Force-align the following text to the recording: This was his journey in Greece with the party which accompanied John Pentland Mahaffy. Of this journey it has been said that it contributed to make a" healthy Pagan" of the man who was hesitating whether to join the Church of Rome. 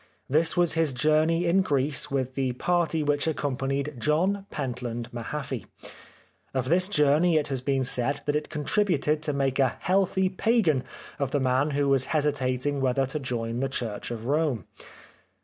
This 0.27 0.57
was 0.57 0.73
his 0.73 0.93
journey 0.93 1.45
in 1.45 1.61
Greece 1.61 2.09
with 2.09 2.33
the 2.33 2.53
party 2.53 3.03
which 3.03 3.27
accompanied 3.27 3.93
John 3.99 4.47
Pentland 4.49 5.09
Mahaffy. 5.13 5.67
Of 6.55 6.69
this 6.69 6.89
journey 6.89 7.37
it 7.37 7.49
has 7.49 7.61
been 7.61 7.83
said 7.83 8.21
that 8.25 8.35
it 8.35 8.49
contributed 8.49 9.21
to 9.21 9.31
make 9.31 9.59
a" 9.59 9.77
healthy 9.81 10.27
Pagan" 10.27 10.83
of 11.19 11.29
the 11.29 11.39
man 11.39 11.69
who 11.77 11.87
was 11.87 12.05
hesitating 12.05 12.81
whether 12.81 13.05
to 13.05 13.19
join 13.19 13.59
the 13.59 13.69
Church 13.69 14.09
of 14.09 14.25
Rome. 14.25 14.65